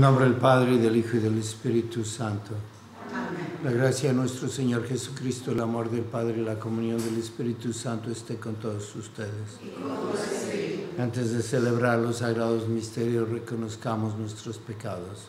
Nombre 0.00 0.24
del 0.24 0.34
Padre, 0.34 0.72
y 0.72 0.78
del 0.78 0.96
Hijo 0.96 1.18
y 1.18 1.20
del 1.20 1.38
Espíritu 1.38 2.04
Santo. 2.04 2.52
La 3.62 3.70
gracia 3.70 4.10
de 4.10 4.16
nuestro 4.16 4.48
Señor 4.48 4.86
Jesucristo, 4.86 5.52
el 5.52 5.60
amor 5.60 5.90
del 5.90 6.02
Padre 6.02 6.38
y 6.38 6.44
la 6.44 6.58
comunión 6.58 6.98
del 6.98 7.18
Espíritu 7.18 7.72
Santo 7.72 8.10
esté 8.10 8.36
con 8.36 8.54
todos 8.54 8.96
ustedes. 8.96 9.60
Antes 10.98 11.32
de 11.32 11.42
celebrar 11.42 11.98
los 11.98 12.18
sagrados 12.18 12.66
misterios, 12.66 13.28
reconozcamos 13.28 14.16
nuestros 14.16 14.58
pecados. 14.58 15.28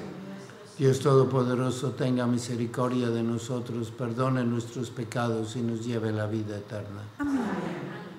Dios 0.81 0.99
Todopoderoso, 0.99 1.91
tenga 1.91 2.25
misericordia 2.25 3.11
de 3.11 3.21
nosotros, 3.21 3.91
perdone 3.91 4.43
nuestros 4.43 4.89
pecados 4.89 5.55
y 5.55 5.61
nos 5.61 5.85
lleve 5.85 6.09
a 6.09 6.11
la 6.11 6.25
vida 6.25 6.57
eterna. 6.57 7.03
Amén. 7.19 7.39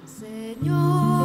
Señor. 0.06 1.21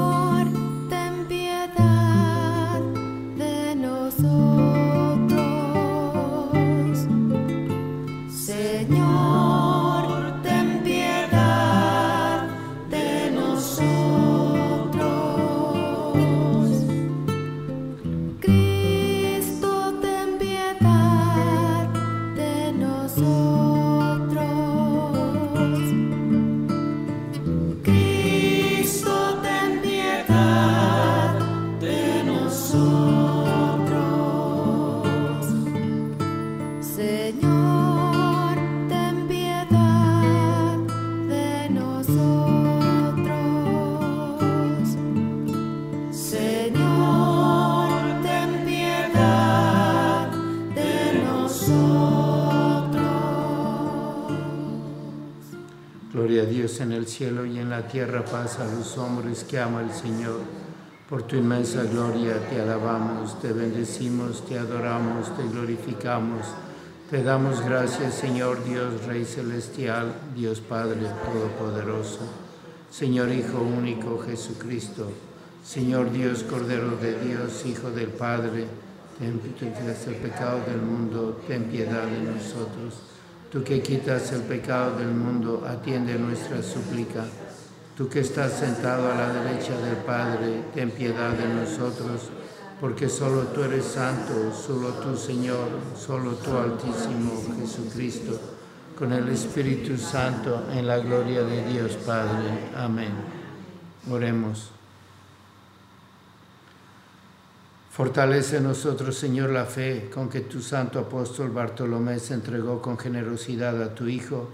En 56.82 56.92
el 56.92 57.08
cielo 57.08 57.46
y 57.46 57.60
en 57.60 57.70
la 57.70 57.88
tierra 57.88 58.24
paz 58.26 58.60
a 58.60 58.66
los 58.66 58.98
hombres 58.98 59.46
que 59.46 59.60
ama 59.60 59.82
el 59.82 59.92
Señor. 59.92 60.42
Por 61.10 61.24
tu 61.24 61.38
inmensa 61.38 61.84
gloria 61.84 62.34
te 62.50 62.62
alabamos, 62.62 63.40
te 63.40 63.54
bendecimos, 63.54 64.46
te 64.46 64.60
adoramos, 64.60 65.36
te 65.38 65.44
glorificamos. 65.44 66.46
Te 67.10 67.24
damos 67.24 67.62
gracias, 67.62 68.16
Señor 68.16 68.66
Dios, 68.66 69.06
Rey 69.06 69.24
Celestial, 69.24 70.14
Dios 70.36 70.60
Padre 70.60 71.00
Todopoderoso, 71.24 72.20
Señor 72.92 73.32
Hijo 73.32 73.62
único 73.62 74.20
Jesucristo, 74.20 75.10
Señor 75.64 76.12
Dios, 76.12 76.44
Cordero 76.44 76.98
de 76.98 77.18
Dios, 77.18 77.66
Hijo 77.66 77.92
del 77.92 78.10
Padre, 78.10 78.66
ten 79.18 79.40
piedad 79.40 79.96
el 80.06 80.16
pecado 80.16 80.60
del 80.68 80.82
mundo, 80.82 81.42
ten 81.48 81.64
piedad 81.70 82.04
de 82.04 82.20
nosotros. 82.20 83.17
Tú 83.58 83.64
que 83.64 83.82
quitas 83.82 84.32
el 84.34 84.42
pecado 84.42 85.00
del 85.00 85.08
mundo, 85.08 85.66
atiende 85.68 86.14
nuestra 86.20 86.62
súplica. 86.62 87.26
Tú 87.98 88.08
que 88.08 88.20
estás 88.20 88.54
sentado 88.54 89.12
a 89.12 89.16
la 89.16 89.34
derecha 89.34 89.76
del 89.80 89.96
Padre, 90.06 90.66
ten 90.76 90.92
piedad 90.92 91.32
de 91.32 91.48
nosotros, 91.48 92.30
porque 92.80 93.10
solo 93.10 93.48
tú 93.48 93.64
eres 93.64 93.84
santo, 93.84 94.54
solo 94.54 94.90
tú 95.02 95.18
Señor, 95.18 95.70
solo 96.00 96.34
tú 96.34 96.56
Altísimo 96.56 97.32
Jesucristo, 97.60 98.40
con 98.96 99.12
el 99.12 99.28
Espíritu 99.30 99.98
Santo, 99.98 100.66
en 100.72 100.86
la 100.86 101.00
gloria 101.00 101.42
de 101.42 101.66
Dios 101.66 101.94
Padre. 102.06 102.70
Amén. 102.76 103.10
Oremos. 104.08 104.77
Fortalece 107.98 108.62
nosotros, 108.62 109.18
Señor, 109.18 109.50
la 109.50 109.66
fe 109.66 110.08
con 110.14 110.30
que 110.30 110.42
tu 110.42 110.62
santo 110.62 111.00
apóstol 111.00 111.50
Bartolomé 111.50 112.20
se 112.20 112.36
entregó 112.36 112.80
con 112.80 112.96
generosidad 112.96 113.82
a 113.82 113.96
tu 113.96 114.08
Hijo 114.08 114.52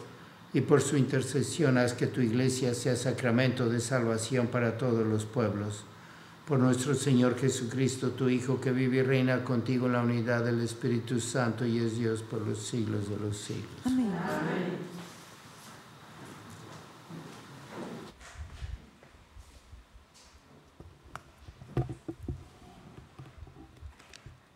y 0.54 0.62
por 0.62 0.80
su 0.80 0.96
intercesión 0.96 1.78
haz 1.78 1.92
que 1.92 2.08
tu 2.08 2.22
iglesia 2.22 2.74
sea 2.74 2.96
sacramento 2.96 3.68
de 3.68 3.81
salvación 3.81 4.48
para 4.48 4.78
todos 4.78 5.06
los 5.06 5.26
pueblos. 5.26 5.84
Por 6.48 6.58
nuestro 6.59 6.96
Señor 6.96 7.38
Jesucristo, 7.38 8.12
tu 8.12 8.30
Hijo, 8.30 8.62
que 8.62 8.72
vive 8.72 9.00
y 9.00 9.02
reina 9.02 9.44
contigo 9.44 9.88
en 9.88 9.92
la 9.92 10.04
unidad 10.04 10.46
del 10.46 10.62
Espíritu 10.62 11.19
Santo 11.19 11.66
y 11.66 11.80
es 11.80 11.98
Dios 11.98 12.24
por 12.24 12.48
los 12.48 12.60
siglos 12.60 13.10
de 13.10 13.18
los 13.18 13.36
siglos. 13.36 13.68
Amén. 13.84 14.07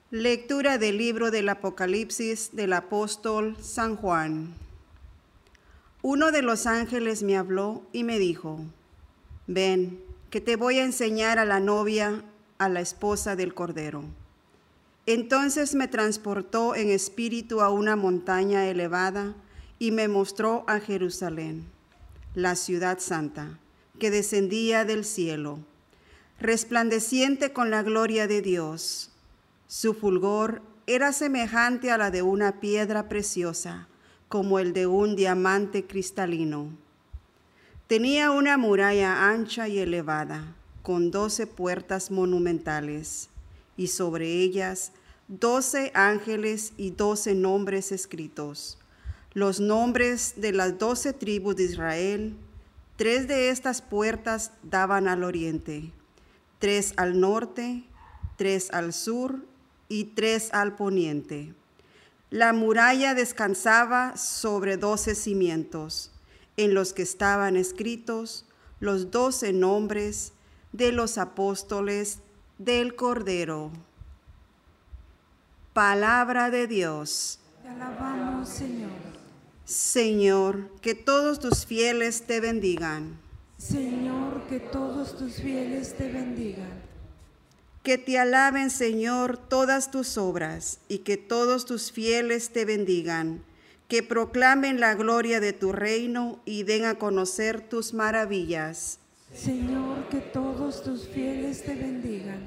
Lectura 0.10 0.78
del 0.78 0.98
libro 0.98 1.32
del 1.32 1.50
Apocalipsis 1.50 2.52
del 2.54 2.72
apóstol 2.72 3.58
San 3.60 3.98
Juan. 3.98 4.54
Uno 6.02 6.32
de 6.32 6.42
los 6.42 6.66
ángeles 6.66 7.24
me 7.24 7.36
habló 7.36 7.84
y 7.92 8.06
me 8.06 8.18
dijo, 8.18 8.62
ven, 9.48 10.02
que 10.30 10.40
te 10.40 10.56
voy 10.56 10.80
a 10.80 10.86
enseñar 10.86 11.40
a 11.40 11.44
la 11.44 11.60
novia, 11.60 12.24
a 12.58 12.70
la 12.70 12.80
esposa 12.80 13.36
del 13.36 13.54
Cordero. 13.54 14.06
Entonces 15.08 15.76
me 15.76 15.90
transportó 15.90 16.74
en 16.74 16.90
espíritu 16.90 17.60
a 17.60 17.70
una 17.70 17.98
montaña 17.98 18.66
elevada 18.66 19.36
y 19.78 19.92
me 19.92 20.08
mostró 20.08 20.64
a 20.68 20.80
Jerusalén, 20.80 21.66
la 22.34 22.56
ciudad 22.56 23.00
santa, 23.00 23.60
que 24.00 24.10
descendía 24.10 24.86
del 24.86 25.04
cielo, 25.04 25.60
resplandeciente 26.40 27.52
con 27.52 27.70
la 27.70 27.84
gloria 27.84 28.26
de 28.28 28.42
Dios 28.42 29.12
su 29.68 29.94
fulgor 29.94 30.62
era 30.86 31.12
semejante 31.12 31.92
a 31.92 31.98
la 31.98 32.10
de 32.10 32.22
una 32.22 32.62
piedra 32.62 33.10
preciosa, 33.10 33.90
como 34.30 34.60
el 34.60 34.72
de 34.72 34.88
un 34.88 35.18
diamante 35.18 35.86
cristalino. 35.86 36.70
Tenía 37.88 38.32
una 38.32 38.58
muralla 38.58 39.30
ancha 39.30 39.68
y 39.68 39.80
elevada, 39.80 40.56
con 40.84 41.12
doce 41.12 41.48
puertas 41.48 42.12
monumentales, 42.12 43.30
y 43.76 43.88
sobre 43.88 44.28
ellas 44.28 44.94
doce 45.28 45.92
ángeles 45.94 46.72
y 46.78 46.92
doce 46.92 47.36
nombres 47.36 47.92
escritos, 47.92 48.78
los 49.34 49.60
nombres 49.60 50.36
de 50.38 50.54
las 50.54 50.80
doce 50.80 51.12
tribus 51.12 51.58
de 51.58 51.64
Israel. 51.66 52.38
Tres 52.96 53.28
de 53.28 53.50
estas 53.50 53.82
puertas 53.82 54.52
daban 54.64 55.10
al 55.10 55.24
oriente, 55.24 55.92
tres 56.58 56.94
al 56.96 57.20
norte, 57.20 57.84
tres 58.38 58.72
al 58.72 58.94
sur 58.94 59.47
y 59.90 60.06
tres 60.06 60.54
al 60.54 60.76
poniente. 60.76 61.54
La 62.30 62.52
muralla 62.54 63.14
descansaba 63.14 64.18
sobre 64.18 64.78
doce 64.78 65.16
cimientos, 65.16 66.12
en 66.58 66.74
los 66.74 66.94
que 66.94 67.04
estaban 67.04 67.56
escritos 67.56 68.46
los 68.80 69.12
doce 69.12 69.54
nombres 69.54 70.34
de 70.72 70.92
los 70.92 71.18
apóstoles 71.18 72.20
del 72.58 72.96
Cordero. 72.96 73.72
Palabra 75.74 76.50
de 76.50 76.68
Dios. 76.68 77.40
Te 77.62 77.70
alabamos, 77.70 78.50
Señor. 78.50 78.90
Señor, 79.66 80.72
que 80.82 80.96
todos 80.96 81.40
tus 81.40 81.66
fieles 81.66 82.26
te 82.26 82.40
bendigan. 82.40 83.20
Señor, 83.58 84.44
que 84.48 84.60
todos 84.60 85.18
tus 85.18 85.36
fieles 85.36 85.96
te 85.96 86.12
bendigan. 86.12 86.87
Que 87.88 87.98
te 87.98 88.20
alaben, 88.20 88.70
Señor, 88.70 89.38
todas 89.38 89.92
tus 89.92 90.18
obras 90.18 90.80
y 90.90 90.98
que 90.98 91.16
todos 91.16 91.66
tus 91.66 91.94
fieles 91.94 92.50
te 92.50 92.66
bendigan. 92.66 93.42
Que 93.88 94.04
proclamen 94.04 94.82
la 94.82 94.94
gloria 94.94 95.40
de 95.40 95.54
tu 95.54 95.72
reino 95.72 96.42
y 96.44 96.64
den 96.64 96.84
a 96.84 96.96
conocer 96.96 97.62
tus 97.62 97.94
maravillas. 97.94 99.00
Señor, 99.34 100.10
que 100.10 100.18
todos 100.18 100.84
tus 100.84 101.08
fieles 101.08 101.64
te 101.64 101.76
bendigan. 101.76 102.42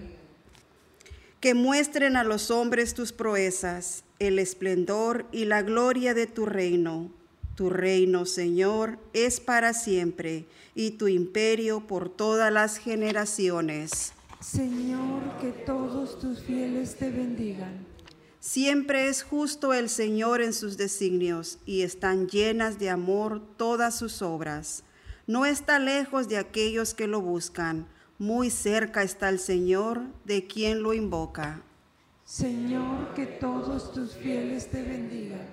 Que 1.40 1.54
muestren 1.54 2.18
a 2.18 2.24
los 2.24 2.50
hombres 2.50 2.92
tus 2.92 3.12
proezas, 3.12 4.04
el 4.18 4.38
esplendor 4.38 5.24
y 5.32 5.46
la 5.46 5.62
gloria 5.62 6.12
de 6.12 6.26
tu 6.26 6.44
reino. 6.44 7.10
Tu 7.54 7.70
reino, 7.70 8.26
Señor, 8.26 8.98
es 9.14 9.40
para 9.40 9.72
siempre 9.72 10.44
y 10.74 10.90
tu 10.90 11.08
imperio 11.08 11.80
por 11.86 12.10
todas 12.10 12.52
las 12.52 12.76
generaciones. 12.76 14.12
Señor, 14.40 15.36
que 15.38 15.52
todos 15.52 16.18
tus 16.18 16.40
fieles 16.40 16.96
te 16.96 17.10
bendigan. 17.10 17.86
Siempre 18.38 19.08
es 19.08 19.22
justo 19.22 19.74
el 19.74 19.90
Señor 19.90 20.40
en 20.40 20.54
sus 20.54 20.78
designios 20.78 21.58
y 21.66 21.82
están 21.82 22.26
llenas 22.26 22.78
de 22.78 22.88
amor 22.88 23.42
todas 23.58 23.98
sus 23.98 24.22
obras. 24.22 24.82
No 25.26 25.44
está 25.44 25.78
lejos 25.78 26.26
de 26.26 26.38
aquellos 26.38 26.94
que 26.94 27.06
lo 27.06 27.20
buscan, 27.20 27.86
muy 28.18 28.48
cerca 28.48 29.02
está 29.02 29.28
el 29.28 29.38
Señor 29.38 30.00
de 30.24 30.46
quien 30.46 30.82
lo 30.82 30.94
invoca. 30.94 31.60
Señor, 32.24 33.12
que 33.12 33.26
todos 33.26 33.92
tus 33.92 34.14
fieles 34.14 34.70
te 34.70 34.82
bendigan. 34.82 35.46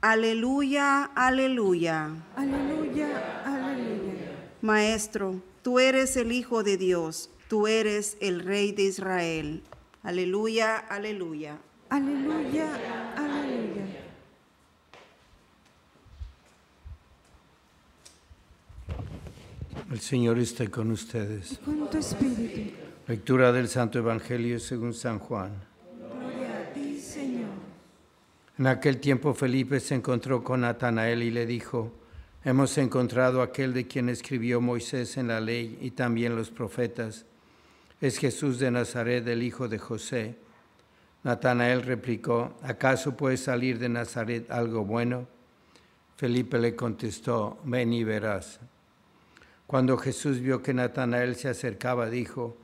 Aleluya, 0.00 1.04
aleluya. 1.14 2.10
Aleluya, 2.34 3.42
aleluya. 3.44 4.50
Maestro, 4.62 5.40
tú 5.62 5.78
eres 5.78 6.16
el 6.16 6.32
Hijo 6.32 6.64
de 6.64 6.76
Dios 6.76 7.30
Tú 7.48 7.68
eres 7.68 8.16
el 8.20 8.40
Rey 8.40 8.72
de 8.72 8.82
Israel. 8.82 9.62
Aleluya, 10.02 10.78
aleluya. 10.78 11.58
Aleluya, 11.90 13.14
aleluya. 13.16 13.86
El 19.92 20.00
Señor 20.00 20.40
está 20.40 20.66
con 20.68 20.90
ustedes. 20.90 21.60
Con 21.64 21.88
tu 21.88 21.98
espíritu. 21.98 22.72
Lectura 23.06 23.52
del 23.52 23.68
Santo 23.68 24.00
Evangelio 24.00 24.58
según 24.58 24.92
San 24.92 25.20
Juan. 25.20 25.52
Gloria 25.96 26.58
a 26.58 26.72
ti, 26.72 26.98
Señor. 26.98 27.50
En 28.58 28.66
aquel 28.66 28.98
tiempo 28.98 29.32
Felipe 29.34 29.78
se 29.78 29.94
encontró 29.94 30.42
con 30.42 30.62
Natanael 30.62 31.22
y 31.22 31.30
le 31.30 31.46
dijo, 31.46 31.92
Hemos 32.42 32.76
encontrado 32.78 33.42
aquel 33.42 33.72
de 33.72 33.86
quien 33.86 34.08
escribió 34.08 34.60
Moisés 34.60 35.16
en 35.16 35.28
la 35.28 35.40
ley 35.40 35.78
y 35.80 35.92
también 35.92 36.34
los 36.34 36.50
profetas 36.50 37.24
es 38.00 38.18
Jesús 38.18 38.58
de 38.58 38.70
Nazaret, 38.70 39.26
el 39.26 39.42
hijo 39.42 39.68
de 39.68 39.78
José. 39.78 40.36
Natanael 41.22 41.82
replicó, 41.82 42.54
¿acaso 42.62 43.16
puede 43.16 43.36
salir 43.36 43.78
de 43.78 43.88
Nazaret 43.88 44.50
algo 44.50 44.84
bueno? 44.84 45.26
Felipe 46.16 46.58
le 46.58 46.76
contestó, 46.76 47.58
ven 47.64 47.92
y 47.92 48.04
verás. 48.04 48.60
Cuando 49.66 49.96
Jesús 49.98 50.40
vio 50.40 50.62
que 50.62 50.72
Natanael 50.72 51.36
se 51.36 51.48
acercaba, 51.48 52.08
dijo, 52.08 52.56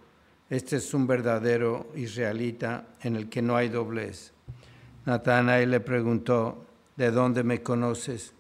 este 0.49 0.77
es 0.77 0.95
un 0.95 1.07
verdadero 1.07 1.89
israelita 1.97 2.87
en 3.03 3.17
el 3.17 3.29
que 3.29 3.43
no 3.43 3.57
hay 3.57 3.69
doblez. 3.69 4.33
Natanael 5.07 5.71
le 5.71 5.81
preguntó, 5.81 6.65
¿de 6.97 7.11
dónde 7.11 7.43
me 7.43 7.63
conoces? 7.63 8.33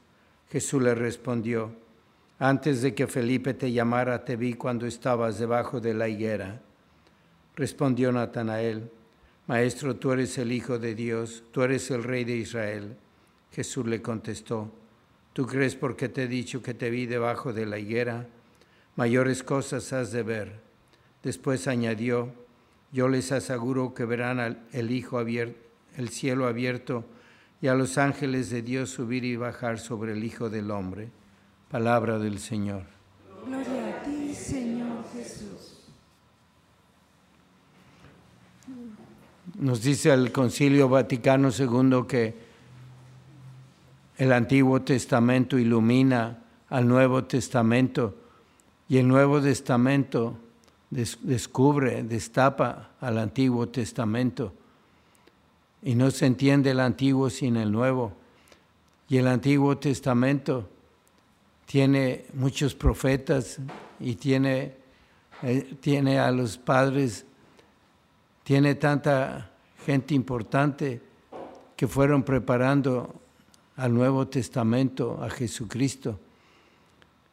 Jesús 0.50 0.82
le 0.82 0.94
respondió, 0.94 1.72
antes 2.38 2.82
de 2.82 2.94
que 2.94 3.06
Felipe 3.06 3.54
te 3.54 3.72
llamara, 3.72 4.24
te 4.24 4.36
vi 4.36 4.54
cuando 4.54 4.86
estabas 4.86 5.38
debajo 5.38 5.80
de 5.80 5.94
la 5.94 6.08
higuera. 6.08 6.60
Respondió 7.56 8.12
Natanael, 8.12 8.90
Maestro, 9.46 9.96
tú 9.96 10.12
eres 10.12 10.38
el 10.38 10.52
Hijo 10.52 10.78
de 10.78 10.94
Dios, 10.94 11.42
tú 11.52 11.62
eres 11.62 11.90
el 11.90 12.02
Rey 12.02 12.24
de 12.24 12.36
Israel. 12.36 12.96
Jesús 13.52 13.86
le 13.86 14.00
contestó, 14.00 14.70
¿tú 15.32 15.46
crees 15.46 15.76
porque 15.76 16.08
te 16.08 16.24
he 16.24 16.28
dicho 16.28 16.62
que 16.62 16.74
te 16.74 16.90
vi 16.90 17.06
debajo 17.06 17.52
de 17.52 17.66
la 17.66 17.78
higuera? 17.78 18.26
Mayores 18.96 19.42
cosas 19.42 19.92
has 19.92 20.12
de 20.12 20.22
ver. 20.22 20.60
Después 21.22 21.68
añadió, 21.68 22.32
yo 22.92 23.08
les 23.08 23.32
aseguro 23.32 23.94
que 23.94 24.04
verán 24.04 24.64
el 24.72 24.90
Hijo 24.90 25.20
el 25.20 26.08
cielo 26.08 26.46
abierto 26.46 27.04
y 27.60 27.68
a 27.68 27.74
los 27.74 27.98
ángeles 27.98 28.50
de 28.50 28.62
Dios 28.62 28.90
subir 28.90 29.24
y 29.24 29.36
bajar 29.36 29.78
sobre 29.78 30.12
el 30.12 30.24
Hijo 30.24 30.48
del 30.50 30.70
Hombre. 30.70 31.10
Palabra 31.70 32.18
del 32.18 32.38
Señor 32.38 32.92
a 33.50 34.02
ti, 34.02 34.34
Señor 34.34 35.04
Jesús. 35.12 35.78
Nos 39.62 39.80
dice 39.80 40.12
el 40.12 40.32
Concilio 40.32 40.88
Vaticano 40.88 41.50
II 41.56 42.02
que 42.08 42.34
el 44.16 44.32
Antiguo 44.32 44.82
Testamento 44.82 45.56
ilumina 45.56 46.42
al 46.68 46.88
Nuevo 46.88 47.22
Testamento 47.22 48.16
y 48.88 48.98
el 48.98 49.06
Nuevo 49.06 49.40
Testamento 49.40 50.36
descubre, 50.90 52.02
destapa 52.02 52.90
al 53.00 53.18
Antiguo 53.18 53.68
Testamento. 53.68 54.52
Y 55.80 55.94
no 55.94 56.10
se 56.10 56.26
entiende 56.26 56.72
el 56.72 56.80
Antiguo 56.80 57.30
sin 57.30 57.56
el 57.56 57.70
Nuevo. 57.70 58.14
Y 59.08 59.18
el 59.18 59.28
Antiguo 59.28 59.78
Testamento 59.78 60.68
tiene 61.66 62.24
muchos 62.34 62.74
profetas 62.74 63.60
y 64.00 64.16
tiene, 64.16 64.74
eh, 65.44 65.76
tiene 65.80 66.18
a 66.18 66.32
los 66.32 66.58
padres 66.58 67.26
tiene 68.44 68.74
tanta 68.74 69.51
gente 69.84 70.14
importante 70.14 71.00
que 71.76 71.88
fueron 71.88 72.22
preparando 72.22 73.14
al 73.76 73.92
Nuevo 73.92 74.28
Testamento, 74.28 75.18
a 75.22 75.28
Jesucristo. 75.28 76.18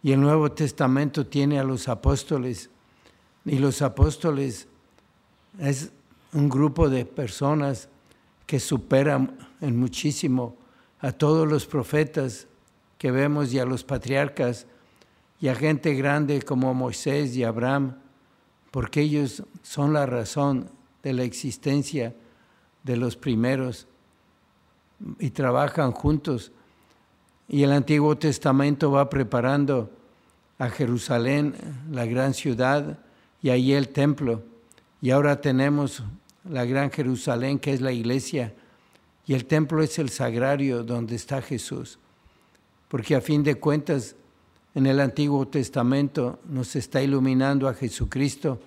Y 0.01 0.12
el 0.12 0.22
Nuevo 0.22 0.51
Testamento 0.51 1.27
tiene 1.27 1.60
a 1.60 1.63
los 1.63 1.88
apóstoles. 1.88 2.70
Y 3.46 3.60
los 3.60 3.82
apóstoles 3.82 4.68
es 5.60 5.91
un 6.34 6.50
grupo 6.50 6.89
de 6.89 7.06
personas 7.06 7.89
que 8.46 8.60
superan 8.60 9.38
en 9.62 9.77
muchísimo 9.77 10.56
a 11.01 11.12
todos 11.12 11.48
los 11.48 11.65
profetas 11.65 12.48
que 12.98 13.12
vemos 13.12 13.53
y 13.53 13.60
a 13.60 13.65
los 13.65 13.84
patriarcas 13.84 14.65
y 15.39 15.48
a 15.48 15.56
gente 15.56 15.94
grande 15.94 16.41
como 16.41 16.74
Moisés 16.74 17.36
y 17.36 17.44
Abraham, 17.44 17.98
porque 18.72 19.01
ellos 19.01 19.44
son 19.62 19.94
la 19.94 20.06
razón 20.06 20.70
de 21.03 21.13
la 21.13 21.24
existencia 21.24 22.13
de 22.84 22.98
los 22.98 23.16
primeros 23.16 23.88
y 25.20 25.30
trabajan 25.32 25.92
juntos. 25.92 26.52
Y 27.48 27.64
el 27.64 27.72
Antiguo 27.72 28.18
Testamento 28.18 28.92
va 28.92 29.10
preparando 29.10 29.90
a 30.58 30.70
Jerusalén, 30.70 31.56
la 31.92 32.06
gran 32.06 32.34
ciudad, 32.34 33.00
y 33.42 33.50
ahí 33.50 33.74
el 33.74 33.90
templo. 33.90 34.44
Y 35.02 35.12
ahora 35.12 35.40
tenemos 35.42 36.04
la 36.50 36.66
gran 36.66 36.92
Jerusalén, 36.92 37.60
que 37.60 37.74
es 37.74 37.82
la 37.82 37.92
iglesia, 37.92 38.54
y 39.26 39.34
el 39.34 39.46
templo 39.46 39.82
es 39.82 40.00
el 40.00 40.10
sagrario 40.10 40.84
donde 40.84 41.16
está 41.16 41.42
Jesús. 41.42 42.00
Porque 42.88 43.16
a 43.16 43.22
fin 43.22 43.44
de 43.44 43.56
cuentas, 43.56 44.16
en 44.76 44.86
el 44.86 45.00
Antiguo 45.00 45.48
Testamento 45.48 46.40
nos 46.46 46.76
está 46.76 47.02
iluminando 47.02 47.68
a 47.68 47.74
Jesucristo 47.74 48.60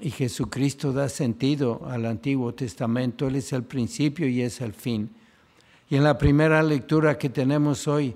y 0.00 0.10
Jesucristo 0.10 0.92
da 0.92 1.08
sentido 1.08 1.82
al 1.88 2.06
Antiguo 2.06 2.54
Testamento. 2.54 3.26
Él 3.26 3.36
es 3.36 3.52
el 3.52 3.64
principio 3.64 4.28
y 4.28 4.42
es 4.42 4.60
el 4.60 4.72
fin. 4.72 5.10
Y 5.90 5.96
en 5.96 6.04
la 6.04 6.18
primera 6.18 6.62
lectura 6.62 7.18
que 7.18 7.28
tenemos 7.28 7.88
hoy 7.88 8.14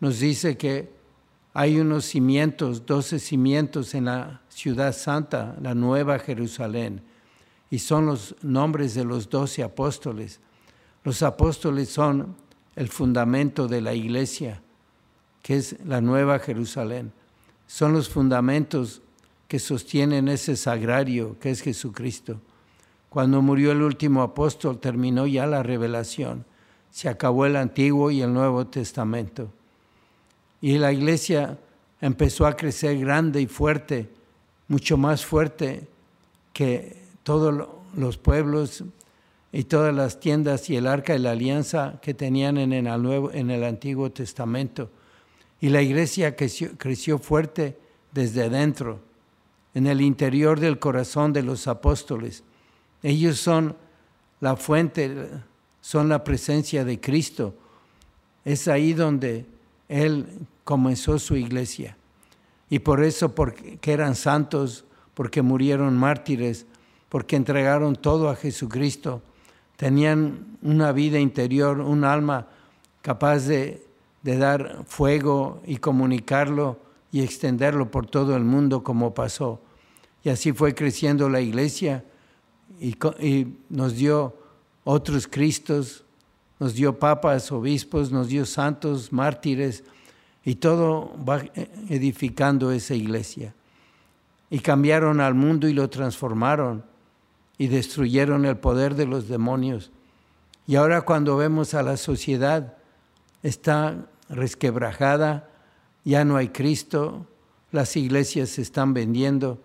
nos 0.00 0.20
dice 0.20 0.56
que 0.56 0.90
hay 1.54 1.80
unos 1.80 2.04
cimientos, 2.04 2.84
doce 2.84 3.18
cimientos 3.18 3.94
en 3.94 4.04
la 4.04 4.42
ciudad 4.50 4.94
santa, 4.94 5.56
la 5.62 5.74
nueva 5.74 6.18
Jerusalén, 6.18 7.02
y 7.70 7.78
son 7.78 8.06
los 8.06 8.36
nombres 8.42 8.94
de 8.94 9.04
los 9.04 9.30
doce 9.30 9.62
apóstoles. 9.62 10.40
Los 11.02 11.22
apóstoles 11.22 11.88
son 11.88 12.36
el 12.76 12.88
fundamento 12.88 13.66
de 13.66 13.80
la 13.80 13.94
iglesia, 13.94 14.62
que 15.42 15.56
es 15.56 15.76
la 15.84 16.00
nueva 16.00 16.38
Jerusalén. 16.38 17.12
Son 17.66 17.94
los 17.94 18.08
fundamentos 18.10 19.00
que 19.48 19.58
sostienen 19.58 20.28
ese 20.28 20.56
sagrario 20.56 21.38
que 21.38 21.50
es 21.50 21.60
Jesucristo. 21.60 22.40
Cuando 23.08 23.40
murió 23.42 23.72
el 23.72 23.82
último 23.82 24.22
apóstol 24.22 24.78
terminó 24.78 25.26
ya 25.26 25.46
la 25.46 25.62
revelación, 25.62 26.44
se 26.90 27.08
acabó 27.08 27.46
el 27.46 27.56
Antiguo 27.56 28.10
y 28.10 28.22
el 28.22 28.32
Nuevo 28.32 28.66
Testamento. 28.66 29.50
Y 30.60 30.78
la 30.78 30.92
iglesia 30.92 31.58
empezó 32.00 32.46
a 32.46 32.56
crecer 32.56 32.98
grande 32.98 33.40
y 33.40 33.46
fuerte, 33.46 34.08
mucho 34.68 34.96
más 34.96 35.24
fuerte 35.24 35.88
que 36.52 36.96
todos 37.22 37.68
los 37.94 38.16
pueblos 38.18 38.82
y 39.52 39.64
todas 39.64 39.94
las 39.94 40.20
tiendas 40.20 40.68
y 40.68 40.76
el 40.76 40.86
arca 40.86 41.12
de 41.12 41.18
la 41.18 41.32
alianza 41.32 41.98
que 42.02 42.14
tenían 42.14 42.58
en 42.58 42.72
el, 42.72 43.64
Antiguo 43.64 44.10
Testamento. 44.10 44.90
Y 45.60 45.68
la 45.68 45.82
iglesia 45.82 46.36
creció, 46.36 46.76
creció 46.76 47.18
fuerte 47.18 47.78
desde 48.12 48.50
dentro, 48.50 49.00
en 49.76 49.86
el 49.86 50.00
interior 50.00 50.58
del 50.58 50.78
corazón 50.78 51.34
de 51.34 51.42
los 51.42 51.68
apóstoles. 51.68 52.42
Ellos 53.02 53.38
son 53.38 53.76
la 54.40 54.56
fuente, 54.56 55.28
son 55.82 56.08
la 56.08 56.24
presencia 56.24 56.82
de 56.82 56.98
Cristo. 56.98 57.54
Es 58.42 58.68
ahí 58.68 58.94
donde 58.94 59.44
Él 59.90 60.46
comenzó 60.64 61.18
su 61.18 61.36
iglesia. 61.36 61.94
Y 62.70 62.78
por 62.78 63.04
eso, 63.04 63.34
porque 63.34 63.78
eran 63.82 64.14
santos, 64.14 64.86
porque 65.12 65.42
murieron 65.42 65.94
mártires, 65.94 66.64
porque 67.10 67.36
entregaron 67.36 67.96
todo 67.96 68.30
a 68.30 68.36
Jesucristo, 68.36 69.20
tenían 69.76 70.56
una 70.62 70.90
vida 70.92 71.18
interior, 71.18 71.80
un 71.80 72.04
alma 72.04 72.46
capaz 73.02 73.40
de, 73.40 73.84
de 74.22 74.38
dar 74.38 74.84
fuego 74.86 75.60
y 75.66 75.76
comunicarlo 75.76 76.78
y 77.12 77.20
extenderlo 77.20 77.90
por 77.90 78.06
todo 78.06 78.36
el 78.36 78.44
mundo 78.44 78.82
como 78.82 79.12
pasó. 79.12 79.60
Y 80.26 80.28
así 80.28 80.52
fue 80.52 80.74
creciendo 80.74 81.28
la 81.28 81.40
iglesia 81.40 82.02
y, 82.80 82.96
nos 83.68 83.94
dio 83.94 84.36
otros 84.82 85.28
Cristos, 85.28 86.02
nos 86.58 86.74
dio 86.74 86.98
papas, 86.98 87.52
obispos, 87.52 88.10
nos 88.10 88.26
dio 88.26 88.44
santos, 88.44 89.12
mártires, 89.12 89.84
y 90.44 90.56
todo 90.56 91.14
va 91.16 91.44
edificando 91.88 92.72
esa 92.72 92.96
iglesia. 92.96 93.54
Y 94.50 94.58
cambiaron 94.58 95.20
al 95.20 95.34
mundo 95.34 95.68
y 95.68 95.72
lo 95.72 95.88
transformaron 95.90 96.82
y 97.56 97.68
destruyeron 97.68 98.46
el 98.46 98.56
poder 98.56 98.96
de 98.96 99.06
los 99.06 99.28
demonios. 99.28 99.92
Y 100.66 100.74
ahora 100.74 101.02
cuando 101.02 101.36
vemos 101.36 101.72
a 101.72 101.84
la 101.84 101.96
sociedad, 101.96 102.76
está 103.44 104.08
resquebrajada, 104.28 105.48
ya 106.04 106.24
no 106.24 106.36
hay 106.36 106.48
Cristo, 106.48 107.28
las 107.70 107.96
iglesias 107.96 108.48
se 108.48 108.62
están 108.62 108.92
vendiendo. 108.92 109.60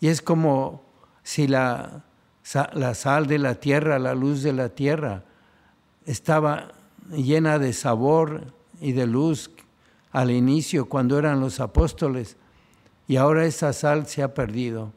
Y 0.00 0.08
es 0.08 0.22
como 0.22 0.82
si 1.22 1.46
la, 1.46 2.04
sal 2.42 3.26
de 3.26 3.38
la 3.38 3.54
tierra, 3.56 3.98
la 3.98 4.14
luz 4.14 4.42
de 4.42 4.52
la 4.52 4.70
tierra, 4.70 5.24
estaba 6.06 6.72
llena 7.10 7.58
de 7.58 7.72
sabor 7.72 8.52
y 8.80 8.92
de 8.92 9.06
luz 9.06 9.50
al 10.10 10.30
inicio 10.30 10.88
cuando 10.88 11.18
eran 11.18 11.38
los 11.40 11.60
apóstoles. 11.60 12.36
Y 13.06 13.16
ahora 13.16 13.44
esa 13.44 13.72
sal 13.72 14.06
se 14.06 14.22
ha 14.22 14.34
perdido, 14.34 14.92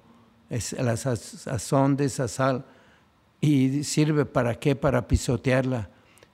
es 0.50 0.74
la 0.74 0.96
sazón 0.96 1.98
de 1.98 2.06
esa 2.06 2.28
sal. 2.28 2.66
Y 3.42 3.84
sirve 3.84 4.26
para 4.26 4.56
qué, 4.56 4.76
para 4.76 5.06
pisotearla. 5.06 5.90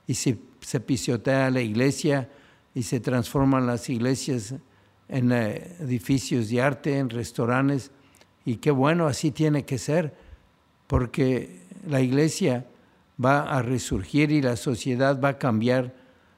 Y 0.06 0.14
si 0.14 0.40
se 0.60 0.78
pisotea 0.78 1.50
la 1.50 1.60
iglesia 1.60 2.30
y 2.72 2.84
se 2.84 3.00
transforman 3.00 3.66
las 3.66 3.88
iglesias 3.88 4.54
en 5.08 5.32
eh, 5.32 5.76
edificios 5.80 6.48
de 6.50 6.62
arte, 6.62 6.98
en 6.98 7.10
restaurantes 7.10 7.90
y 8.44 8.56
qué 8.56 8.70
bueno, 8.70 9.06
así 9.06 9.30
tiene 9.30 9.64
que 9.64 9.78
ser 9.78 10.14
porque 10.86 11.66
la 11.86 12.00
iglesia 12.00 12.66
va 13.22 13.42
a 13.42 13.62
resurgir 13.62 14.32
y 14.32 14.42
la 14.42 14.56
sociedad 14.56 15.20
va 15.20 15.30
a 15.30 15.38
cambiar, 15.38 15.94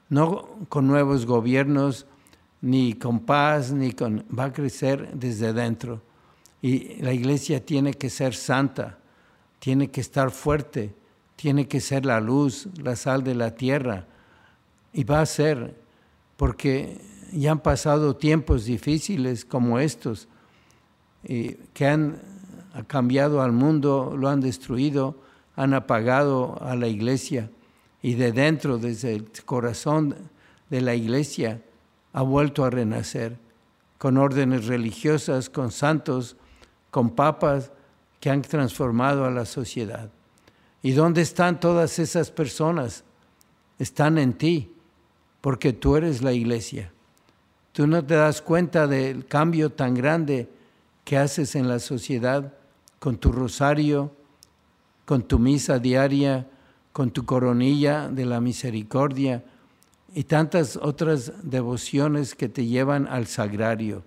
no 0.09 0.47
con 0.69 0.87
nuevos 0.87 1.25
gobiernos, 1.25 2.05
ni 2.61 2.93
con 2.93 3.21
paz, 3.21 3.71
ni 3.71 3.93
con... 3.93 4.25
va 4.37 4.45
a 4.45 4.53
crecer 4.53 5.11
desde 5.13 5.53
dentro. 5.53 6.01
Y 6.61 7.01
la 7.01 7.13
iglesia 7.13 7.65
tiene 7.65 7.93
que 7.93 8.09
ser 8.09 8.35
santa, 8.35 8.99
tiene 9.59 9.91
que 9.91 10.01
estar 10.01 10.31
fuerte, 10.31 10.93
tiene 11.35 11.67
que 11.67 11.81
ser 11.81 12.05
la 12.05 12.21
luz, 12.21 12.67
la 12.81 12.95
sal 12.95 13.23
de 13.23 13.35
la 13.35 13.55
tierra. 13.55 14.05
Y 14.93 15.03
va 15.03 15.21
a 15.21 15.25
ser, 15.25 15.75
porque 16.37 16.99
ya 17.33 17.51
han 17.51 17.59
pasado 17.59 18.15
tiempos 18.15 18.65
difíciles 18.65 19.43
como 19.43 19.79
estos, 19.79 20.27
que 21.23 21.87
han 21.87 22.19
cambiado 22.87 23.41
al 23.41 23.51
mundo, 23.51 24.15
lo 24.17 24.29
han 24.29 24.41
destruido, 24.41 25.15
han 25.55 25.73
apagado 25.73 26.57
a 26.61 26.75
la 26.75 26.87
iglesia. 26.87 27.49
Y 28.01 28.15
de 28.15 28.31
dentro, 28.31 28.77
desde 28.77 29.15
el 29.15 29.31
corazón 29.45 30.15
de 30.69 30.81
la 30.81 30.95
iglesia, 30.95 31.61
ha 32.11 32.21
vuelto 32.21 32.65
a 32.65 32.69
renacer, 32.69 33.37
con 33.97 34.17
órdenes 34.17 34.67
religiosas, 34.67 35.49
con 35.49 35.71
santos, 35.71 36.35
con 36.91 37.11
papas 37.11 37.71
que 38.19 38.29
han 38.29 38.41
transformado 38.41 39.25
a 39.25 39.31
la 39.31 39.45
sociedad. 39.45 40.09
¿Y 40.81 40.91
dónde 40.91 41.21
están 41.21 41.59
todas 41.59 41.97
esas 41.99 42.29
personas? 42.29 43.03
Están 43.79 44.17
en 44.17 44.33
ti, 44.33 44.73
porque 45.39 45.71
tú 45.71 45.95
eres 45.95 46.21
la 46.21 46.33
iglesia. 46.33 46.91
Tú 47.71 47.87
no 47.87 48.03
te 48.05 48.15
das 48.15 48.41
cuenta 48.41 48.85
del 48.85 49.25
cambio 49.25 49.69
tan 49.71 49.95
grande 49.95 50.49
que 51.03 51.17
haces 51.17 51.55
en 51.55 51.67
la 51.67 51.79
sociedad 51.79 52.53
con 52.99 53.17
tu 53.17 53.31
rosario, 53.31 54.11
con 55.05 55.23
tu 55.23 55.39
misa 55.39 55.79
diaria, 55.79 56.47
con 56.91 57.11
tu 57.11 57.25
coronilla 57.25 58.07
de 58.07 58.25
la 58.25 58.39
misericordia, 58.39 59.43
y 60.15 60.25
tantas 60.25 60.77
otras 60.77 61.33
devociones 61.41 62.35
que 62.35 62.47
te 62.47 62.65
llevan 62.65 63.07
al 63.07 63.25
sagrario, 63.27 64.03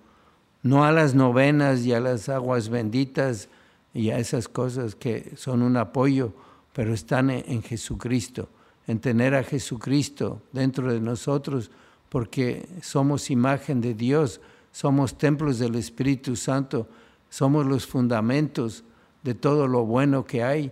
no 0.63 0.85
a 0.85 0.91
las 0.91 1.13
novenas 1.13 1.85
y 1.85 1.93
a 1.93 1.99
las 1.99 2.29
aguas 2.29 2.69
benditas 2.69 3.49
y 3.93 4.09
a 4.09 4.17
esas 4.17 4.47
cosas 4.47 4.95
que 4.95 5.33
son 5.35 5.61
un 5.61 5.75
apoyo, 5.75 6.33
pero 6.73 6.93
están 6.93 7.29
en 7.29 7.61
Jesucristo, 7.61 8.49
en 8.87 8.99
tener 8.99 9.35
a 9.35 9.43
Jesucristo 9.43 10.41
dentro 10.53 10.91
de 10.93 11.01
nosotros, 11.01 11.71
porque 12.09 12.67
somos 12.81 13.29
imagen 13.29 13.81
de 13.81 13.93
Dios, 13.93 14.39
somos 14.71 15.17
templos 15.17 15.59
del 15.59 15.75
Espíritu 15.75 16.35
Santo, 16.35 16.87
somos 17.29 17.65
los 17.65 17.85
fundamentos 17.85 18.83
de 19.23 19.35
todo 19.35 19.67
lo 19.67 19.85
bueno 19.85 20.25
que 20.25 20.43
hay, 20.43 20.71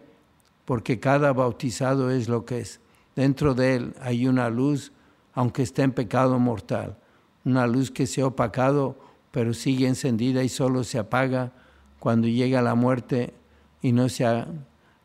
porque 0.65 0.99
cada 0.99 1.33
bautizado 1.33 2.11
es 2.11 2.29
lo 2.29 2.45
que 2.45 2.59
es. 2.59 2.79
Dentro 3.15 3.53
de 3.53 3.75
él 3.75 3.95
hay 4.01 4.27
una 4.27 4.49
luz 4.49 4.91
aunque 5.35 5.61
esté 5.61 5.83
en 5.83 5.91
pecado 5.91 6.39
mortal. 6.39 6.97
Una 7.43 7.67
luz 7.67 7.91
que 7.91 8.07
se 8.07 8.21
ha 8.21 8.27
opacado, 8.27 8.97
pero 9.31 9.53
sigue 9.53 9.87
encendida 9.87 10.43
y 10.43 10.49
solo 10.49 10.83
se 10.83 10.97
apaga 10.97 11.51
cuando 11.99 12.27
llega 12.27 12.61
la 12.61 12.73
muerte 12.73 13.33
y 13.81 13.91
no 13.91 14.09
se 14.09 14.25
ha 14.25 14.47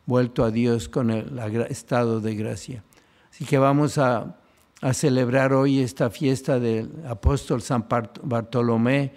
vuelto 0.06 0.44
a 0.44 0.50
Dios 0.50 0.88
con 0.88 1.10
el 1.10 1.38
estado 1.68 2.20
de 2.20 2.34
gracia. 2.36 2.84
Así 3.30 3.44
que 3.44 3.58
vamos 3.58 3.98
a, 3.98 4.39
a 4.80 4.94
celebrar 4.94 5.52
hoy 5.52 5.80
esta 5.80 6.10
fiesta 6.10 6.58
del 6.58 6.90
apóstol 7.06 7.60
San 7.60 7.86
Bartolomé 8.22 9.12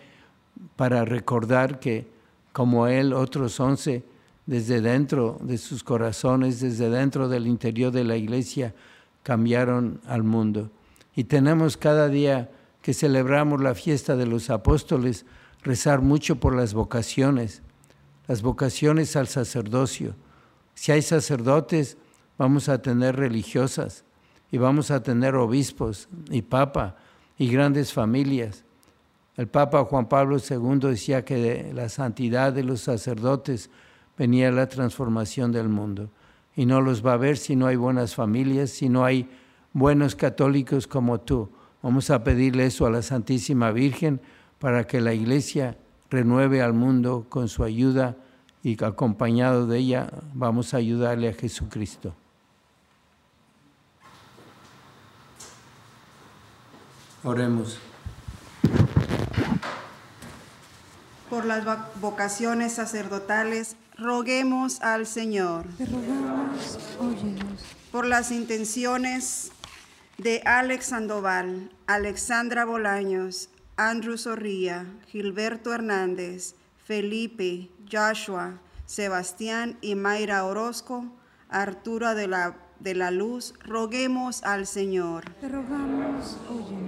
para 0.75 1.05
recordar 1.05 1.79
que 1.79 2.12
como 2.51 2.88
él, 2.88 3.13
otros 3.13 3.60
once, 3.60 4.03
desde 4.46 4.82
dentro 4.82 5.39
de 5.41 5.58
sus 5.58 5.84
corazones, 5.84 6.60
desde 6.60 6.89
dentro 6.89 7.29
del 7.29 7.48
interior 7.48 7.91
de 7.91 8.03
la 8.03 8.17
iglesia, 8.17 8.75
cambiaron 9.24 10.01
al 10.05 10.24
mundo. 10.24 10.70
Y 11.15 11.24
tenemos 11.24 11.77
cada 11.77 12.10
día 12.10 12.51
que 12.82 12.93
celebramos 12.93 13.62
la 13.62 13.74
fiesta 13.74 14.17
de 14.17 14.25
los 14.25 14.50
apóstoles, 14.50 15.25
rezar 15.63 16.01
mucho 16.01 16.36
por 16.41 16.55
las 16.55 16.74
vocaciones, 16.74 17.62
las 18.27 18.41
vocaciones 18.41 19.15
al 19.15 19.27
sacerdocio. 19.27 20.13
Si 20.74 20.91
hay 20.91 21.01
sacerdotes, 21.01 21.98
vamos 22.38 22.67
a 22.67 22.82
tener 22.82 23.15
religiosas 23.15 24.03
y 24.53 24.60
vamos 24.60 24.91
a 24.91 25.01
tener 25.01 25.33
obispos 25.33 26.07
y 26.29 26.43
papa 26.43 26.95
y 27.39 27.48
grandes 27.48 27.91
familias. 27.91 28.63
El 29.36 29.48
Papa 29.48 29.83
Juan 29.83 30.07
Pablo 30.07 30.38
II 30.38 30.89
decía 30.89 31.25
que 31.25 31.38
de 31.38 31.74
la 31.74 31.89
santidad 31.89 32.53
de 32.53 32.62
los 32.62 32.81
sacerdotes 32.81 33.72
venía 34.15 34.51
la 34.51 34.69
transformación 34.69 35.51
del 35.51 35.69
mundo. 35.69 36.12
Y 36.55 36.67
no 36.67 36.81
los 36.81 37.03
va 37.03 37.13
a 37.13 37.17
ver 37.17 37.38
si 37.38 37.55
no 37.55 37.65
hay 37.65 37.77
buenas 37.77 38.13
familias, 38.13 38.69
si 38.69 38.89
no 38.89 39.03
hay 39.03 39.27
buenos 39.74 40.15
católicos 40.15 40.86
como 40.86 41.19
tú. 41.19 41.50
Vamos 41.81 42.12
a 42.12 42.24
pedirle 42.24 42.67
eso 42.67 42.86
a 42.86 42.91
la 42.91 43.01
Santísima 43.01 43.72
Virgen 43.72 44.22
para 44.60 44.86
que 44.86 45.01
la 45.01 45.15
Iglesia 45.15 45.79
renueve 46.12 46.62
al 46.62 46.74
mundo 46.74 47.25
con 47.27 47.48
su 47.50 47.63
ayuda 47.63 48.17
y 48.62 48.81
acompañado 48.83 49.65
de 49.65 49.79
ella 49.79 50.12
vamos 50.36 50.75
a 50.75 50.77
ayudarle 50.77 51.29
a 51.29 51.33
Jesucristo. 51.33 52.13
Oremos. 57.25 57.80
Por 61.30 61.46
las 61.46 61.63
vocaciones 62.01 62.74
sacerdotales, 62.74 63.77
roguemos 63.98 64.82
al 64.82 65.06
Señor. 65.08 65.65
Te 65.77 65.86
rogamos, 65.86 66.80
óyenos. 67.00 67.63
Por 67.94 68.06
las 68.06 68.32
intenciones 68.32 69.51
de 70.18 70.42
Alex 70.46 70.88
Sandoval, 70.88 71.72
Alexandra 71.88 72.65
Bolaños, 72.65 73.50
Andrew 73.77 74.18
Zorrilla, 74.18 74.86
Gilberto 75.08 75.74
Hernández, 75.74 76.56
Felipe, 76.86 77.70
Joshua, 77.89 78.60
Sebastián 78.86 79.77
y 79.82 79.96
Mayra 79.96 80.44
Orozco, 80.44 81.06
Arturo 81.50 82.15
de 82.15 82.27
la, 82.27 82.58
de 82.80 82.96
la 82.96 83.12
Luz, 83.12 83.53
roguemos 83.63 84.44
al 84.44 84.68
Señor. 84.68 85.30
Te 85.39 85.48
rogamos, 85.48 86.38
óyenos. 86.50 86.83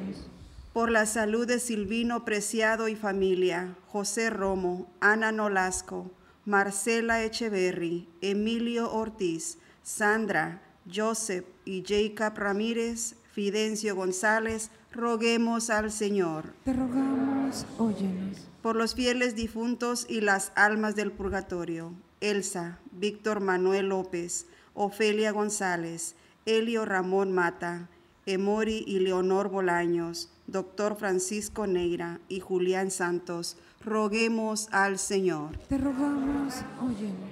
Por 0.75 0.91
la 0.91 1.05
salud 1.05 1.47
de 1.47 1.61
Silvino 1.61 2.25
Preciado 2.25 2.89
y 2.89 2.97
familia, 2.97 3.77
José 3.87 4.29
Romo, 4.29 4.91
Ana 4.99 5.31
Nolasco, 5.31 6.11
Marcela 6.43 7.23
Echeverry, 7.23 8.09
Emilio 8.19 8.91
Ortiz, 8.91 9.57
Sandra, 9.83 10.61
Joseph 10.93 11.45
y 11.63 11.81
Jacob 11.87 12.37
Ramírez, 12.37 13.15
Fidencio 13.31 13.95
González, 13.95 14.69
roguemos 14.91 15.69
al 15.69 15.91
Señor. 15.93 16.53
Te 16.65 16.73
rogamos, 16.73 17.65
óyenos. 17.77 18.45
Por 18.61 18.75
los 18.75 18.95
fieles 18.95 19.33
difuntos 19.33 20.05
y 20.09 20.19
las 20.19 20.51
almas 20.55 20.97
del 20.97 21.13
purgatorio, 21.13 21.93
Elsa, 22.19 22.79
Víctor 22.91 23.39
Manuel 23.39 23.87
López, 23.87 24.45
Ofelia 24.73 25.31
González, 25.31 26.15
Elio 26.45 26.83
Ramón 26.83 27.31
Mata, 27.31 27.87
Emori 28.25 28.83
y 28.87 28.99
Leonor 28.99 29.49
Bolaños, 29.49 30.29
doctor 30.47 30.95
Francisco 30.95 31.67
Neira 31.67 32.19
y 32.27 32.39
Julián 32.39 32.91
Santos, 32.91 33.57
roguemos 33.83 34.67
al 34.71 34.97
Señor. 34.97 35.57
Te 35.69 35.77
rogamos, 35.77 36.55
óyenos. 36.81 37.29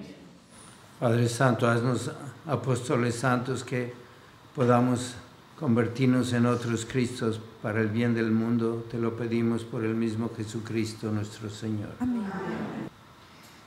Padre 0.99 1.27
Santo, 1.27 1.67
haznos 1.67 2.11
apóstoles 2.45 3.15
santos 3.15 3.63
que 3.63 3.93
podamos 4.55 5.15
convertirnos 5.59 6.31
en 6.33 6.45
otros 6.45 6.85
Cristos 6.85 7.41
para 7.61 7.81
el 7.81 7.87
bien 7.87 8.13
del 8.13 8.31
mundo. 8.31 8.85
Te 8.89 8.97
lo 8.97 9.17
pedimos 9.17 9.63
por 9.63 9.83
el 9.83 9.95
mismo 9.95 10.29
Jesucristo 10.35 11.11
nuestro 11.11 11.49
Señor. 11.49 11.89
Amén. 11.99 12.82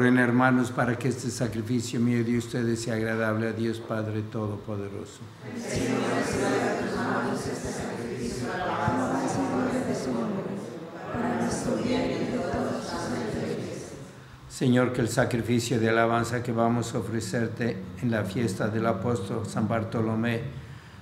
Oren 0.00 0.16
hermanos 0.16 0.70
para 0.70 0.96
que 0.96 1.08
este 1.08 1.30
sacrificio 1.30 2.00
mío 2.00 2.24
de 2.24 2.38
ustedes 2.38 2.80
sea 2.80 2.94
agradable 2.94 3.48
a 3.48 3.52
Dios 3.52 3.80
Padre 3.80 4.22
Todopoderoso. 4.22 5.20
Señor, 14.48 14.94
que 14.94 15.02
el 15.02 15.08
sacrificio 15.10 15.78
de 15.78 15.90
alabanza 15.90 16.42
que 16.42 16.52
vamos 16.52 16.94
a 16.94 16.98
ofrecerte 17.00 17.76
en 18.00 18.10
la 18.10 18.24
fiesta 18.24 18.68
del 18.68 18.86
apóstol 18.86 19.44
San 19.46 19.68
Bartolomé 19.68 20.44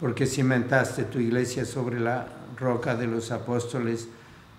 Porque 0.00 0.26
cimentaste 0.26 1.04
tu 1.04 1.18
iglesia 1.18 1.64
sobre 1.64 2.00
la 2.00 2.26
roca 2.58 2.94
de 2.96 3.06
los 3.06 3.30
apóstoles, 3.30 4.08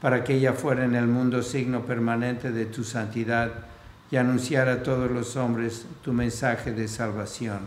para 0.02 0.24
que 0.24 0.36
ella 0.36 0.54
fuera 0.54 0.86
en 0.86 0.96
el 0.96 1.08
mundo 1.08 1.42
signo 1.42 1.82
permanente 1.82 2.52
de 2.52 2.66
tu 2.66 2.84
santidad 2.84 3.52
y 4.12 4.16
anunciara 4.16 4.74
a 4.74 4.84
todos 4.84 5.10
los 5.12 5.36
hombres 5.36 5.86
tu 6.04 6.14
mensaje 6.14 6.72
de 6.72 6.88
salvación. 6.88 7.60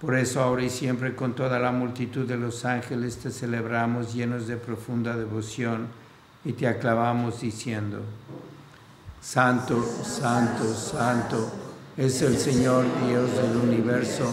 Por 0.00 0.14
eso 0.16 0.42
ahora 0.42 0.62
y 0.62 0.70
siempre 0.70 1.14
con 1.14 1.34
toda 1.34 1.58
la 1.58 1.72
multitud 1.72 2.26
de 2.26 2.36
los 2.36 2.64
ángeles 2.64 3.16
te 3.18 3.30
celebramos 3.30 4.12
llenos 4.14 4.46
de 4.46 4.56
profunda 4.56 5.16
devoción 5.16 5.86
y 6.44 6.52
te 6.52 6.68
aclamamos 6.68 7.40
diciendo, 7.40 8.02
Santo, 9.20 9.82
Santo, 10.04 10.72
Santo 10.74 11.50
es 11.96 12.20
el 12.22 12.36
Señor 12.36 12.84
Dios 13.06 13.32
del 13.36 13.56
universo, 13.56 14.32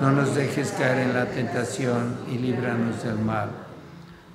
no 0.00 0.12
nos 0.12 0.34
dejes 0.34 0.72
caer 0.72 0.98
en 0.98 1.14
la 1.14 1.26
tentación 1.26 2.16
y 2.30 2.38
líbranos 2.38 3.02
del 3.02 3.18
mal. 3.18 3.50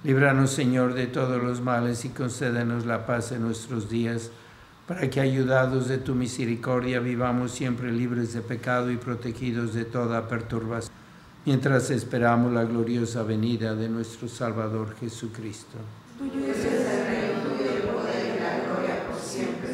Líbranos, 0.04 0.52
Señor, 0.52 0.94
de 0.94 1.08
todos 1.08 1.42
los 1.42 1.62
males 1.62 2.04
y 2.04 2.10
concédenos 2.10 2.86
la 2.86 3.06
paz 3.06 3.32
en 3.32 3.44
nuestros 3.44 3.90
días, 3.90 4.32
para 4.88 5.10
que, 5.10 5.22
ayudados 5.22 5.88
de 5.88 5.98
tu 5.98 6.14
misericordia, 6.14 7.00
vivamos 7.00 7.54
siempre 7.54 7.90
libres 7.90 8.34
de 8.34 8.42
pecado 8.42 8.92
y 8.92 8.98
protegidos 8.98 9.74
de 9.74 9.86
toda 9.86 10.28
perturbación, 10.28 10.92
mientras 11.46 11.90
esperamos 11.90 12.52
la 12.52 12.66
gloriosa 12.66 13.24
venida 13.24 13.76
de 13.76 13.88
nuestro 13.88 14.28
Salvador 14.28 14.96
Jesucristo. 15.00 15.78
Tuyo 16.18 16.46
es 16.46 16.66
el 16.66 17.08
reino, 17.08 17.40
tuyo 17.44 17.72
el 17.72 17.82
poder 17.84 18.36
y 18.36 18.40
la 18.42 18.60
gloria 18.66 19.08
por 19.08 19.18
siempre, 19.18 19.74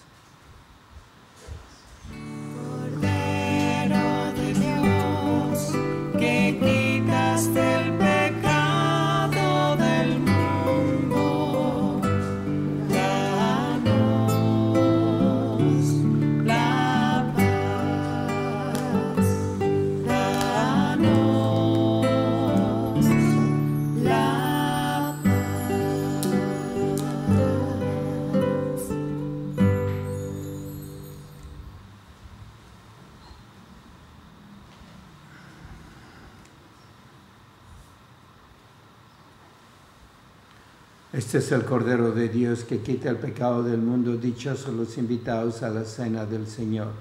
Este 41.13 41.39
es 41.39 41.51
el 41.51 41.65
Cordero 41.65 42.11
de 42.13 42.29
Dios 42.29 42.63
que 42.63 42.79
quita 42.79 43.09
el 43.09 43.17
pecado 43.17 43.63
del 43.63 43.79
mundo. 43.79 44.15
Dichosos 44.15 44.73
los 44.73 44.97
invitados 44.97 45.61
a 45.61 45.69
la 45.69 45.83
cena 45.83 46.25
del 46.25 46.47
Señor. 46.47 46.93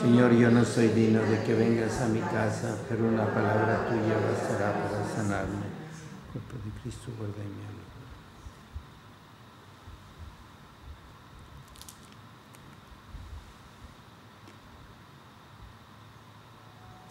Señor, 0.00 0.32
yo 0.32 0.48
no 0.50 0.64
soy 0.64 0.88
digno 0.88 1.20
de 1.22 1.42
que 1.42 1.54
vengas 1.54 2.00
a 2.02 2.08
mi 2.08 2.20
casa, 2.20 2.78
pero 2.88 3.08
una 3.08 3.26
palabra 3.26 3.88
tuya 3.88 4.14
bastará 4.30 4.72
para 4.74 5.04
sanarme. 5.12 5.66
Cuerpo 6.32 6.54
de 6.64 6.70
Cristo, 6.82 7.10
guarda 7.18 7.42
en 7.42 7.50
mi 7.50 7.62
alma. 7.64 7.86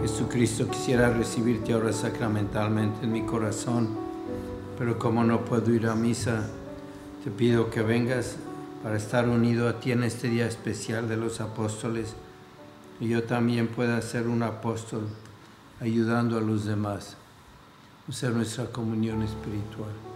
Jesucristo, 0.00 0.68
quisiera 0.68 1.08
recibirte 1.10 1.72
ahora 1.72 1.92
sacramentalmente 1.92 3.04
en 3.04 3.12
mi 3.12 3.22
corazón, 3.22 3.88
pero 4.76 4.98
como 4.98 5.22
no 5.22 5.44
puedo 5.44 5.72
ir 5.72 5.86
a 5.86 5.94
misa, 5.94 6.48
te 7.22 7.30
pido 7.30 7.70
que 7.70 7.82
vengas 7.82 8.34
para 8.82 8.96
estar 8.96 9.28
unido 9.28 9.68
a 9.68 9.78
ti 9.78 9.92
en 9.92 10.02
este 10.02 10.28
día 10.28 10.46
especial 10.46 11.08
de 11.08 11.16
los 11.16 11.40
apóstoles 11.40 12.16
y 12.98 13.08
yo 13.08 13.22
también 13.22 13.68
pueda 13.68 14.02
ser 14.02 14.26
un 14.26 14.42
apóstol 14.42 15.06
ayudando 15.80 16.36
a 16.36 16.40
los 16.40 16.64
demás, 16.64 17.16
hacer 18.08 18.32
nuestra 18.32 18.66
comunión 18.66 19.22
espiritual. 19.22 20.13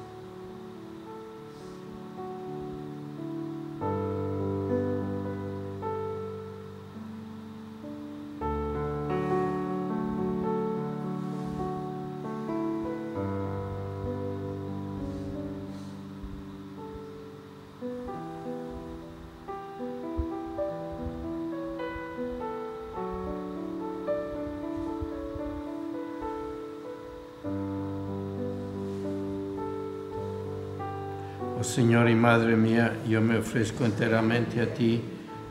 Madre 32.18 32.57
mía, 32.57 32.98
yo 33.09 33.20
me 33.20 33.38
ofrezco 33.38 33.85
enteramente 33.85 34.61
a 34.61 34.74
ti 34.74 35.00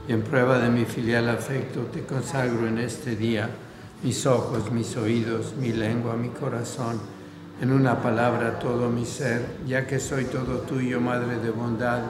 y 0.07 0.11
en 0.11 0.21
prueba 0.21 0.59
de 0.59 0.69
mi 0.69 0.85
filial 0.85 1.29
afecto 1.29 1.81
te 1.91 2.03
consagro 2.03 2.67
en 2.67 2.77
este 2.77 3.15
día 3.15 3.49
mis 4.03 4.25
ojos, 4.25 4.71
mis 4.71 4.95
oídos, 4.95 5.55
mi 5.59 5.71
lengua, 5.71 6.15
mi 6.15 6.29
corazón, 6.29 6.99
en 7.61 7.71
una 7.71 8.01
palabra 8.01 8.59
todo 8.59 8.89
mi 8.89 9.05
ser, 9.05 9.43
ya 9.65 9.87
que 9.87 9.99
soy 9.99 10.25
todo 10.25 10.59
tuyo, 10.59 11.01
Madre 11.01 11.37
de 11.39 11.49
bondad, 11.49 12.03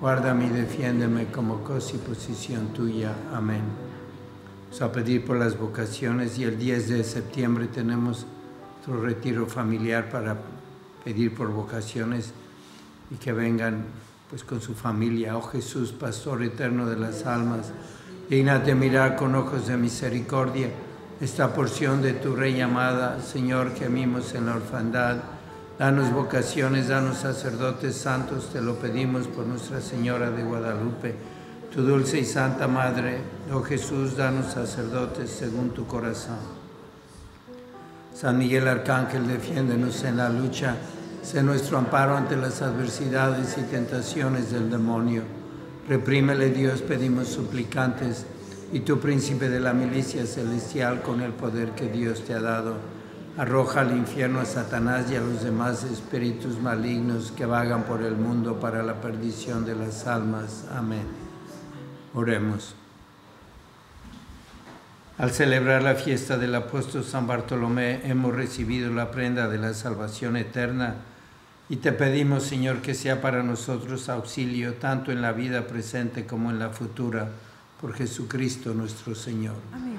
guárdame 0.00 0.46
y 0.46 0.50
defiéndeme 0.50 1.26
como 1.26 1.62
cosa 1.62 1.96
y 1.96 1.98
posición 1.98 2.68
tuya. 2.68 3.12
Amén. 3.34 3.62
Vamos 4.64 4.82
a 4.82 4.92
pedir 4.92 5.24
por 5.24 5.36
las 5.36 5.58
vocaciones 5.58 6.38
y 6.38 6.44
el 6.44 6.58
10 6.58 6.88
de 6.88 7.04
septiembre 7.04 7.66
tenemos 7.66 8.26
otro 8.80 9.02
retiro 9.02 9.46
familiar 9.46 10.08
para 10.08 10.36
pedir 11.04 11.34
por 11.34 11.52
vocaciones 11.52 12.32
y 13.10 13.16
que 13.16 13.32
vengan 13.32 13.84
pues 14.28 14.44
con 14.44 14.60
su 14.60 14.74
familia. 14.74 15.36
Oh 15.36 15.42
Jesús, 15.42 15.92
Pastor 15.92 16.42
eterno 16.42 16.86
de 16.86 16.96
las 16.96 17.26
almas, 17.26 17.72
dignate 18.28 18.74
mirar 18.74 19.16
con 19.16 19.34
ojos 19.34 19.66
de 19.66 19.76
misericordia 19.76 20.68
esta 21.20 21.54
porción 21.54 22.02
de 22.02 22.12
tu 22.12 22.36
Rey 22.36 22.60
amada, 22.60 23.20
Señor, 23.22 23.72
que 23.72 23.86
amimos 23.86 24.34
en 24.34 24.46
la 24.46 24.56
orfandad. 24.56 25.16
Danos 25.78 26.12
vocaciones, 26.12 26.88
danos 26.88 27.18
sacerdotes 27.18 27.96
santos, 27.96 28.50
te 28.52 28.60
lo 28.60 28.76
pedimos 28.76 29.26
por 29.26 29.46
Nuestra 29.46 29.80
Señora 29.80 30.30
de 30.30 30.42
Guadalupe, 30.42 31.14
tu 31.72 31.82
dulce 31.82 32.18
y 32.18 32.24
santa 32.24 32.68
Madre. 32.68 33.20
Oh 33.52 33.62
Jesús, 33.62 34.16
danos 34.16 34.52
sacerdotes 34.52 35.30
según 35.30 35.70
tu 35.70 35.86
corazón. 35.86 36.38
San 38.14 38.38
Miguel 38.38 38.68
Arcángel, 38.68 39.26
defiéndenos 39.26 40.02
en 40.04 40.16
la 40.16 40.28
lucha 40.28 40.76
Sé 41.26 41.42
nuestro 41.42 41.76
amparo 41.76 42.16
ante 42.16 42.36
las 42.36 42.62
adversidades 42.62 43.58
y 43.58 43.62
tentaciones 43.62 44.52
del 44.52 44.70
demonio. 44.70 45.24
Reprímele 45.88 46.50
Dios, 46.50 46.82
pedimos 46.82 47.26
suplicantes, 47.26 48.24
y 48.72 48.78
tu 48.80 49.00
príncipe 49.00 49.48
de 49.48 49.58
la 49.58 49.72
milicia 49.72 50.24
celestial, 50.24 51.02
con 51.02 51.20
el 51.22 51.32
poder 51.32 51.70
que 51.70 51.88
Dios 51.88 52.22
te 52.24 52.32
ha 52.32 52.40
dado, 52.40 52.76
arroja 53.36 53.80
al 53.80 53.96
infierno 53.96 54.38
a 54.38 54.44
Satanás 54.44 55.10
y 55.10 55.16
a 55.16 55.20
los 55.20 55.42
demás 55.42 55.82
espíritus 55.82 56.60
malignos 56.60 57.32
que 57.32 57.44
vagan 57.44 57.82
por 57.82 58.02
el 58.02 58.14
mundo 58.14 58.60
para 58.60 58.84
la 58.84 59.00
perdición 59.00 59.66
de 59.66 59.74
las 59.74 60.06
almas. 60.06 60.66
Amén. 60.72 61.08
Oremos. 62.14 62.76
Al 65.18 65.32
celebrar 65.32 65.82
la 65.82 65.96
fiesta 65.96 66.38
del 66.38 66.54
apóstol 66.54 67.02
San 67.02 67.26
Bartolomé, 67.26 68.08
hemos 68.08 68.32
recibido 68.32 68.92
la 68.92 69.10
prenda 69.10 69.48
de 69.48 69.58
la 69.58 69.74
salvación 69.74 70.36
eterna 70.36 70.94
y 71.68 71.76
te 71.76 71.92
pedimos, 71.92 72.44
Señor, 72.44 72.80
que 72.80 72.94
sea 72.94 73.20
para 73.20 73.42
nosotros 73.42 74.08
auxilio 74.08 74.74
tanto 74.74 75.10
en 75.10 75.20
la 75.20 75.32
vida 75.32 75.66
presente 75.66 76.24
como 76.24 76.50
en 76.50 76.58
la 76.58 76.70
futura, 76.70 77.28
por 77.80 77.92
Jesucristo 77.92 78.72
nuestro 78.72 79.14
Señor. 79.14 79.56
Amén. 79.72 79.96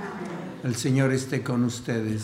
El 0.64 0.76
Señor 0.76 1.12
esté 1.12 1.44
con 1.44 1.64
ustedes. 1.64 2.24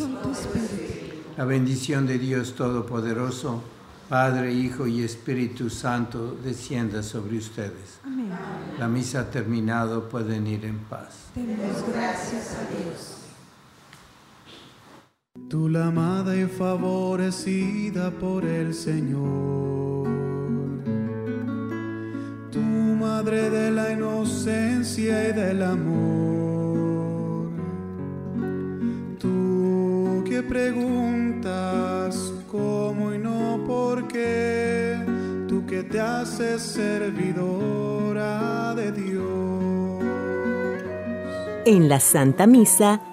La 1.37 1.45
bendición 1.45 2.07
de 2.07 2.19
Dios 2.19 2.55
Todopoderoso, 2.55 3.63
Padre, 4.09 4.53
Hijo 4.53 4.87
y 4.87 5.03
Espíritu 5.03 5.69
Santo, 5.69 6.37
descienda 6.43 7.03
sobre 7.03 7.37
ustedes. 7.37 7.99
Amén. 8.03 8.29
La 8.79 8.87
misa 8.87 9.21
ha 9.21 9.31
terminado, 9.31 10.09
pueden 10.09 10.47
ir 10.47 10.65
en 10.65 10.79
paz. 10.79 11.29
Demos 11.35 11.83
gracias 11.93 12.55
a 12.55 12.69
Dios. 12.69 13.22
Tú 15.53 15.69
la 15.69 15.85
amada 15.89 16.35
y 16.35 16.45
favorecida 16.45 18.09
por 18.09 18.43
el 18.43 18.73
Señor. 18.73 20.07
Tu 22.49 22.59
madre 22.59 23.51
de 23.51 23.69
la 23.69 23.91
inocencia 23.91 25.29
y 25.29 25.33
del 25.33 25.61
amor. 25.61 27.51
Tú 29.19 30.23
que 30.27 30.41
preguntas 30.41 32.33
cómo 32.51 33.13
y 33.13 33.19
no 33.19 33.63
por 33.67 34.07
qué. 34.07 34.97
Tú 35.47 35.67
que 35.67 35.83
te 35.83 35.99
haces 35.99 36.63
servidora 36.63 38.73
de 38.73 38.91
Dios. 38.91 40.03
En 41.67 41.87
la 41.87 41.99
Santa 41.99 42.47
Misa 42.47 43.12